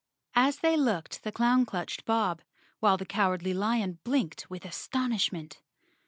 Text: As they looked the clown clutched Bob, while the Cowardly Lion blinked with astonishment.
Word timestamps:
As 0.33 0.55
they 0.61 0.75
looked 0.75 1.21
the 1.23 1.31
clown 1.31 1.63
clutched 1.63 2.05
Bob, 2.05 2.41
while 2.79 2.97
the 2.97 3.05
Cowardly 3.05 3.53
Lion 3.53 3.99
blinked 4.03 4.49
with 4.49 4.65
astonishment. 4.65 5.61